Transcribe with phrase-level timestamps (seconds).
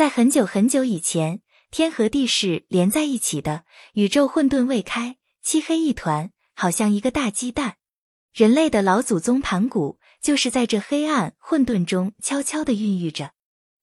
[0.00, 7.76] 在很久很久以前，天和地是连在一起的，宇宙混沌未开，漆黑一团，好像一个大鸡蛋。
[8.32, 13.32] 人类的老祖宗盘古就是在这黑暗混沌中悄悄地孕育着。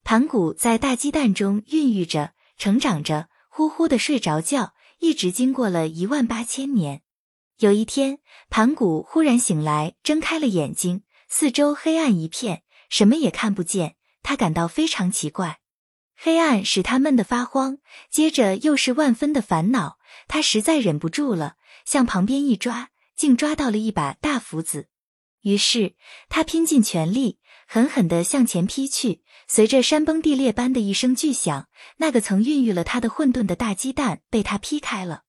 [0.03, 7.03] 盘古在大鸡蛋中孕育着，成长着，呼呼的睡着觉，一直经过了一万八千年。
[7.59, 8.17] 有一天，
[8.49, 13.97] 盘古忽然醒来，睁开了眼睛，四周黑暗一片，什么也看不见。
[14.23, 15.59] 他感到非常奇怪。
[16.19, 17.77] 黑暗使他闷得发慌，
[18.09, 19.99] 接着又是万分的烦恼。
[20.27, 24.87] 他实在忍不住了，向旁边一抓，竟抓到了一把大斧子。
[25.41, 25.93] 于是
[26.27, 29.21] 他拼尽全力，狠狠地向前劈去。
[29.47, 35.21] 随着山崩地裂般的一声巨响，那个曾孕育了他的混沌的大鸡蛋被他劈开了。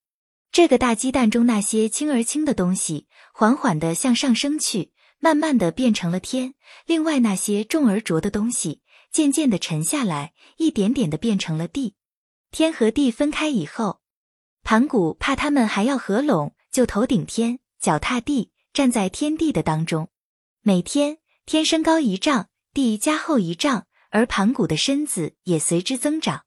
[0.51, 6.55] 这个大鸡蛋中那些轻而轻的东西，缓缓地向上升去，慢慢地变成了天。
[6.87, 8.81] 另外那些重而浊的东西。
[9.11, 11.95] 渐渐的沉下来，一点点的变成了地。
[12.51, 14.01] 天和地分开以后，
[14.63, 20.09] 盘古怕他们还要合拢，就头顶天，脚踏地，站在天地的当中。
[20.63, 26.45] 每天天升高一丈，地加厚一丈，而盘古的身子也随之增长。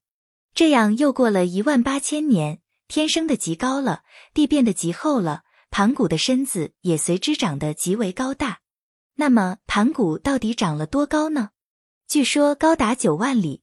[0.53, 4.03] 这样又过了一万八千年，天升的极高了，
[4.33, 8.59] 地变得极厚了，盘古的身子也随之长得极为高大。
[9.15, 11.51] 那么盘古到底长了多高呢？
[12.11, 13.61] 据说高达九万里，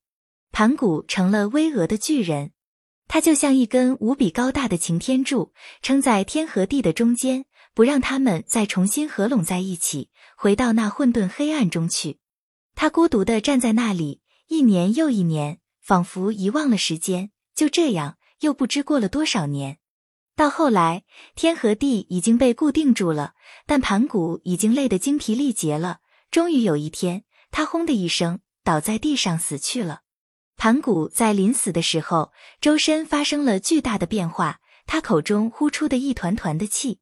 [0.53, 2.53] 盘古成了巍峨的巨人，
[3.07, 12.21] 他就像一根无比高大的擎天柱，撑在天和地的中间，不让他们再重新合拢在一起，回到那混沌黑暗中去。
[12.75, 17.31] 他孤独地站在那里，一年又一年，仿佛遗忘了时间。
[17.55, 19.77] 就这样，又不知过了多少年。
[20.35, 23.35] 到后来，天和地已经被固定住了，
[23.67, 25.99] 但盘古已经累得精疲力竭了。
[26.31, 27.25] 终于有一天。
[27.51, 30.03] 他轰的一声倒在地上死去了。
[30.57, 37.01] 盘古在临死的时候，周身发生了巨大的变化，他口中呼出的一团团的气。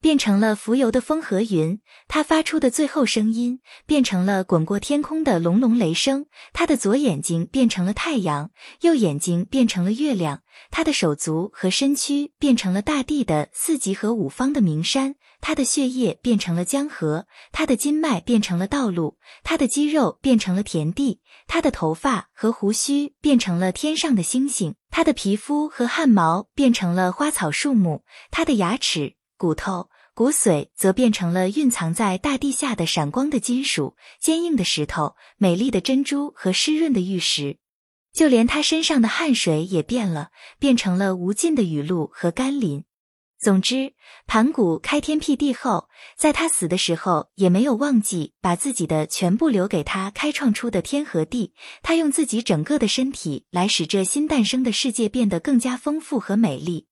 [0.00, 6.26] 变成了浮游的风和云，他发出的最后声音变成了滚过天空的隆隆雷声。
[6.52, 8.50] 他的左眼睛变成了太阳，
[8.82, 10.42] 右眼睛变成了月亮。
[10.70, 15.16] 他的手足和身躯变成了大地的四极和五方的名山。
[15.40, 28.02] 他的血液变成了江河，他的筋脉变成了道路，他的肌肉变成了田地，他的头发和胡须变成了天上的星星，他的皮肤和汗毛变成了花草树木，
[28.32, 29.14] 他的牙齿。
[29.38, 37.58] 骨头、骨髓则变成了蕴藏在大地下的闪光的金属、坚硬的石头、美丽的珍珠和湿润的玉石，
[38.12, 42.84] 就连他身上的汗水也变了，变成了无尽的雨露和甘霖。
[43.40, 43.94] 总之，
[44.26, 51.54] 盘古开天辟地后，在他死的时候，也没有忘记把自己的全部留给他开创出的天和地。
[51.80, 56.87] 他用自己整个的身体来使这新诞生的世界变得更加丰富和美丽。